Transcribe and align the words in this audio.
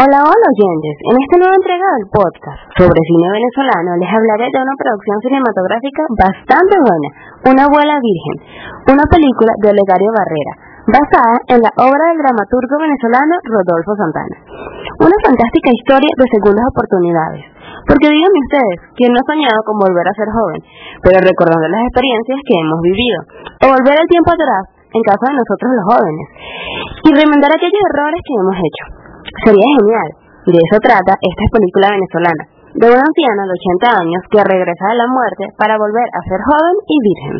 Hola, 0.00 0.16
hola 0.24 0.46
oyentes. 0.56 0.96
En 1.12 1.16
esta 1.20 1.36
nueva 1.36 1.60
entrega 1.60 1.84
del 1.92 2.08
podcast 2.08 2.60
sobre 2.72 3.04
cine 3.04 3.36
venezolano 3.36 4.00
les 4.00 4.08
hablaré 4.08 4.48
de 4.48 4.60
una 4.64 4.72
producción 4.72 5.18
cinematográfica 5.20 6.00
bastante 6.16 6.72
buena, 6.80 7.08
Una 7.52 7.62
abuela 7.68 8.00
virgen, 8.00 8.36
una 8.96 9.04
película 9.12 9.52
de 9.60 9.76
Olegario 9.76 10.08
Barrera, 10.16 10.54
basada 10.88 11.36
en 11.52 11.60
la 11.60 11.72
obra 11.84 12.16
del 12.16 12.16
dramaturgo 12.16 12.80
venezolano 12.80 13.44
Rodolfo 13.44 13.92
Santana. 14.00 14.36
Una 15.04 15.18
fantástica 15.20 15.68
historia 15.68 16.12
de 16.16 16.32
segundas 16.32 16.64
oportunidades. 16.72 17.44
Porque 17.84 18.08
díganme 18.08 18.40
ustedes, 18.48 18.78
¿quién 18.96 19.12
no 19.12 19.20
ha 19.20 19.28
soñado 19.28 19.60
con 19.68 19.84
volver 19.84 20.08
a 20.08 20.16
ser 20.16 20.32
joven? 20.32 20.64
Pero 21.04 21.28
recordando 21.28 21.68
las 21.68 21.84
experiencias 21.92 22.40
que 22.40 22.56
hemos 22.56 22.80
vivido, 22.88 23.18
o 23.68 23.76
volver 23.76 24.00
el 24.00 24.08
tiempo 24.08 24.32
atrás 24.32 24.64
en 24.96 25.02
caso 25.04 25.28
de 25.28 25.36
nosotros 25.36 25.68
los 25.76 25.86
jóvenes, 25.92 26.26
y 27.04 27.10
remendar 27.20 27.52
aquellos 27.52 27.84
errores 27.84 28.20
que 28.24 28.36
hemos 28.40 28.56
hecho. 28.56 28.99
Sería 29.44 29.68
genial. 29.80 30.10
De 30.50 30.56
eso 30.56 30.76
trata 30.80 31.16
esta 31.20 31.46
película 31.52 31.92
venezolana, 31.92 32.44
de 32.76 32.86
una 32.88 33.04
anciana 33.04 33.42
de 33.44 33.56
80 33.56 34.02
años 34.04 34.22
que 34.32 34.40
regresa 34.40 34.84
de 34.88 35.00
la 35.00 35.08
muerte 35.08 35.44
para 35.56 35.76
volver 35.76 36.08
a 36.12 36.20
ser 36.24 36.40
joven 36.40 36.76
y 36.88 36.96
virgen. 37.00 37.36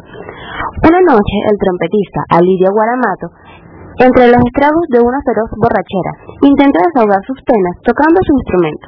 Una 0.85 1.01
noche, 1.01 1.37
el 1.49 1.57
trompetista 1.57 2.21
Alidio 2.37 2.73
Guaramato, 2.73 3.27
entre 4.01 4.33
los 4.33 4.41
estragos 4.41 4.85
de 4.93 5.01
una 5.01 5.21
feroz 5.25 5.49
borrachera, 5.61 6.13
intenta 6.41 6.81
desahogar 6.81 7.21
sus 7.25 7.41
penas 7.45 7.75
tocando 7.85 8.21
su 8.21 8.33
instrumento. 8.33 8.87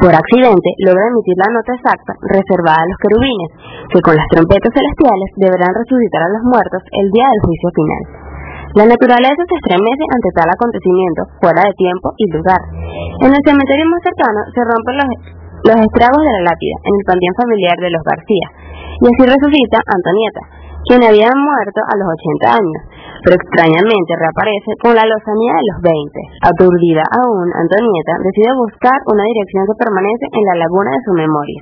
Por 0.00 0.12
accidente, 0.12 0.70
logra 0.80 1.08
emitir 1.08 1.36
la 1.36 1.52
nota 1.52 1.72
exacta 1.76 2.12
reservada 2.24 2.80
a 2.80 2.88
los 2.88 2.98
querubines, 3.00 3.50
que 3.92 4.00
con 4.00 4.16
las 4.16 4.28
trompetas 4.32 4.72
celestiales 4.72 5.30
deberán 5.36 5.72
resucitar 5.76 6.22
a 6.24 6.32
los 6.32 6.44
muertos 6.48 6.80
el 6.80 7.08
día 7.12 7.28
del 7.28 7.44
juicio 7.44 7.68
final. 7.76 8.23
La 8.74 8.90
naturaleza 8.90 9.38
se 9.38 9.54
estremece 9.54 10.04
ante 10.10 10.30
tal 10.34 10.50
acontecimiento, 10.50 11.22
fuera 11.38 11.62
de 11.62 11.78
tiempo 11.78 12.10
y 12.18 12.26
lugar. 12.26 12.58
En 13.22 13.30
el 13.30 13.42
cementerio 13.46 13.86
más 13.86 14.02
cercano 14.02 14.40
se 14.50 14.66
rompen 14.66 14.94
los, 14.98 15.10
los 15.70 15.78
estragos 15.78 16.18
de 16.18 16.32
la 16.42 16.50
lápida 16.50 16.76
en 16.82 16.94
el 16.98 17.06
panteón 17.06 17.38
familiar 17.38 17.76
de 17.78 17.94
los 17.94 18.02
García, 18.02 18.48
y 18.98 19.04
así 19.06 19.22
resucita 19.30 19.78
Antonieta, 19.78 20.42
quien 20.90 21.00
había 21.06 21.30
muerto 21.30 21.80
a 21.86 21.94
los 22.02 22.08
80 22.42 22.50
años, 22.50 22.82
pero 23.22 23.38
extrañamente 23.38 24.10
reaparece 24.18 24.70
con 24.82 24.92
la 24.92 25.06
lozanía 25.06 25.54
de 25.54 25.66
los 25.70 25.78
20. 25.78 26.50
Aturdida 26.50 27.04
aún, 27.14 27.46
Antonieta 27.54 28.14
decide 28.26 28.58
buscar 28.58 28.98
una 29.06 29.22
dirección 29.22 29.70
que 29.70 29.80
permanece 29.80 30.26
en 30.34 30.44
la 30.50 30.56
laguna 30.66 30.90
de 30.92 31.04
su 31.06 31.12
memoria. 31.14 31.60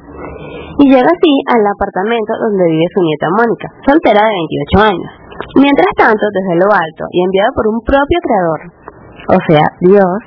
Y 0.81 0.85
llega 0.91 1.07
así 1.07 1.33
al 1.53 1.63
apartamento 1.63 2.33
donde 2.41 2.73
vive 2.73 2.89
su 2.89 3.01
nieta 3.05 3.29
Mónica, 3.37 3.69
soltera 3.85 4.21
de 4.25 4.33
28 4.81 4.97
años. 4.97 5.13
Mientras 5.57 5.93
tanto, 5.97 6.25
desde 6.33 6.61
lo 6.61 6.69
alto 6.73 7.05
y 7.13 7.19
enviado 7.25 7.51
por 7.55 7.67
un 7.69 7.81
propio 7.85 8.19
creador, 8.23 8.61
o 9.33 9.39
sea, 9.49 9.65
Dios, 9.81 10.19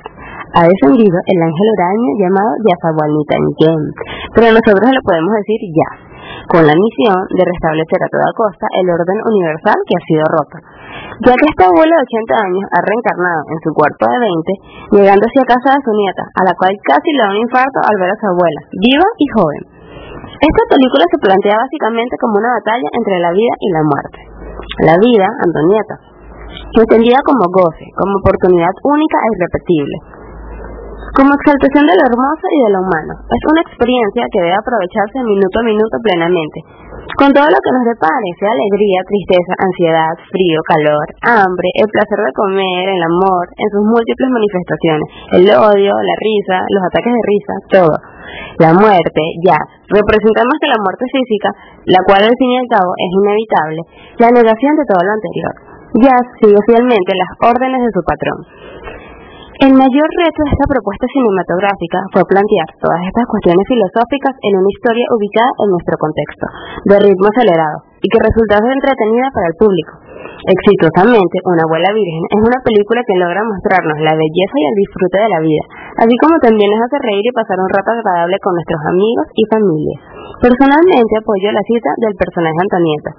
ha 0.56 0.64
descendido 0.64 1.18
el 1.26 1.38
ángel 1.42 1.68
huraño 1.74 2.10
llamado 2.16 2.50
Yazahualnitanquén, 2.64 3.80
pero 4.32 4.46
nosotros 4.56 4.88
le 4.88 5.02
podemos 5.04 5.32
decir 5.36 5.60
ya, 5.68 5.90
con 6.48 6.62
la 6.64 6.72
misión 6.72 7.18
de 7.28 7.42
restablecer 7.42 8.00
a 8.00 8.12
toda 8.12 8.30
costa 8.32 8.66
el 8.80 8.86
orden 8.88 9.18
universal 9.26 9.78
que 9.84 9.96
ha 9.98 10.06
sido 10.06 10.24
roto. 10.30 10.56
Ya 11.26 11.34
que 11.34 11.48
este 11.50 11.64
abuelo 11.66 11.92
de 11.92 12.06
80 12.06 12.46
años 12.46 12.64
ha 12.72 12.80
reencarnado 12.86 13.42
en 13.52 13.58
su 13.60 13.70
cuerpo 13.74 14.04
de 14.06 14.18
20, 14.96 14.96
llegando 14.96 15.24
hacia 15.26 15.50
casa 15.50 15.76
de 15.76 15.84
su 15.84 15.92
nieta, 15.92 16.24
a 16.24 16.42
la 16.46 16.54
cual 16.54 16.72
casi 16.86 17.08
le 17.12 17.20
da 17.20 17.34
un 17.34 17.42
infarto 17.42 17.78
al 17.82 17.96
ver 17.98 18.10
a 18.14 18.20
su 18.20 18.26
abuela, 18.30 18.60
viva 18.80 19.08
y 19.20 19.26
joven. 19.34 19.62
Esta 20.36 20.64
película 20.72 21.04
se 21.10 21.20
plantea 21.20 21.56
básicamente 21.56 22.14
como 22.20 22.38
una 22.38 22.56
batalla 22.60 22.88
entre 22.92 23.16
la 23.20 23.30
vida 23.32 23.54
y 23.60 23.68
la 23.72 23.82
muerte. 23.82 24.35
La 24.78 24.94
vida, 25.00 25.26
Antonieta, 25.40 25.96
entendida 26.76 27.16
como 27.24 27.48
goce, 27.48 27.86
como 27.96 28.18
oportunidad 28.18 28.74
única 28.84 29.16
e 29.24 29.28
irrepetible, 29.32 29.96
como 31.16 31.32
exaltación 31.32 31.84
de 31.86 31.96
lo 31.96 32.04
hermoso 32.12 32.44
y 32.50 32.58
de 32.66 32.72
lo 32.76 32.80
humano. 32.84 33.12
Es 33.24 33.42
una 33.48 33.62
experiencia 33.64 34.24
que 34.28 34.42
debe 34.44 34.56
aprovecharse 34.56 35.16
minuto 35.24 35.56
a 35.60 35.68
minuto 35.68 35.96
plenamente, 36.04 36.58
con 37.16 37.32
todo 37.32 37.48
lo 37.48 37.58
que 37.60 37.72
nos 37.72 37.84
depare, 37.96 38.28
sea 38.36 38.52
alegría, 38.52 39.00
tristeza, 39.08 39.52
ansiedad, 39.56 40.12
frío, 40.28 40.60
calor, 40.68 41.06
hambre, 41.24 41.68
el 41.80 41.88
placer 41.88 42.20
de 42.20 42.36
comer, 42.36 42.84
el 42.92 43.02
amor, 43.08 43.44
en 43.56 43.68
sus 43.72 43.84
múltiples 43.88 44.28
manifestaciones, 44.28 45.08
el 45.40 45.44
odio, 45.56 45.92
la 45.96 46.16
risa, 46.20 46.56
los 46.68 46.82
ataques 46.84 47.12
de 47.14 47.24
risa, 47.24 47.54
todo. 47.72 47.96
La 48.58 48.74
muerte, 48.74 49.22
ya, 49.46 49.56
representa 49.88 50.42
más 50.44 50.58
que 50.60 50.68
la 50.68 50.82
muerte 50.82 51.04
física, 51.08 51.48
la 51.86 52.00
cual 52.04 52.26
al 52.26 52.36
fin 52.36 52.50
y 52.52 52.58
al 52.58 52.68
cabo 52.68 52.90
es 52.98 53.10
inevitable, 53.14 53.80
la 54.18 54.30
negación 54.34 54.72
de 54.76 54.84
todo 54.84 55.00
lo 55.00 55.12
anterior. 55.14 55.54
Ya 56.02 56.16
sigue 56.42 56.60
fielmente 56.66 57.12
las 57.14 57.32
órdenes 57.40 57.80
de 57.80 57.94
su 57.94 58.02
patrón. 58.04 58.38
El 59.56 59.72
mayor 59.72 60.08
reto 60.20 60.40
de 60.44 60.52
esta 60.52 60.68
propuesta 60.68 61.08
cinematográfica 61.08 61.96
fue 62.12 62.28
plantear 62.28 62.68
todas 62.76 63.00
estas 63.08 63.24
cuestiones 63.24 63.64
filosóficas 63.64 64.36
en 64.44 64.52
una 64.52 64.68
historia 64.68 65.08
ubicada 65.16 65.48
en 65.64 65.68
nuestro 65.72 65.96
contexto, 65.96 66.44
de 66.92 66.96
ritmo 67.00 67.24
acelerado, 67.24 67.88
y 68.04 68.06
que 68.12 68.20
resultase 68.20 68.68
entretenida 68.68 69.32
para 69.32 69.48
el 69.48 69.56
público. 69.56 69.92
Exitosamente, 70.44 71.40
Una 71.48 71.64
abuela 71.64 71.88
virgen 71.88 72.22
es 72.36 72.42
una 72.44 72.60
película 72.60 73.00
que 73.08 73.16
logra 73.16 73.48
mostrarnos 73.48 73.96
la 74.04 74.12
belleza 74.12 74.56
y 74.60 74.66
el 74.68 74.76
disfrute 74.76 75.24
de 75.24 75.32
la 75.32 75.40
vida, 75.40 75.64
así 76.04 76.14
como 76.20 76.36
también 76.36 76.68
nos 76.76 76.84
hace 76.84 77.00
reír 77.00 77.24
y 77.24 77.32
pasar 77.32 77.56
un 77.56 77.72
rato 77.72 77.96
agradable 77.96 78.36
con 78.44 78.52
nuestros 78.60 78.82
amigos 78.92 79.26
y 79.40 79.42
familia. 79.48 79.96
Personalmente 80.36 81.16
apoyo 81.16 81.48
la 81.48 81.64
cita 81.64 81.90
del 82.04 82.12
personaje 82.12 82.60
Antonieta, 82.60 83.10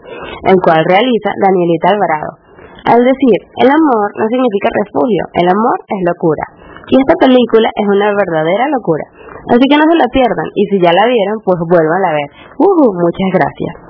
el 0.54 0.58
cual 0.62 0.86
realiza 0.86 1.34
Danielita 1.34 1.98
Alvarado. 1.98 2.47
Al 2.88 3.04
decir, 3.04 3.38
el 3.60 3.68
amor 3.68 4.08
no 4.16 4.26
significa 4.32 4.72
refugio, 4.72 5.24
el 5.36 5.48
amor 5.52 5.76
es 5.92 6.02
locura. 6.08 6.46
Y 6.88 6.96
esta 6.96 7.20
película 7.20 7.68
es 7.76 7.84
una 7.84 8.16
verdadera 8.16 8.64
locura. 8.72 9.04
Así 9.52 9.64
que 9.68 9.76
no 9.76 9.84
se 9.84 10.00
la 10.00 10.08
pierdan, 10.08 10.48
y 10.56 10.64
si 10.72 10.80
ya 10.80 10.96
la 10.96 11.04
vieron, 11.04 11.36
pues 11.44 11.60
vuelvan 11.68 12.04
a 12.04 12.16
ver. 12.16 12.28
Uh, 12.56 12.88
muchas 12.96 13.32
gracias. 13.36 13.88